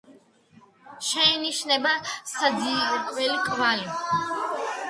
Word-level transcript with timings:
შეინიშნება 1.09 1.93
საძირკვლის 2.31 3.37
კვალი. 3.51 3.97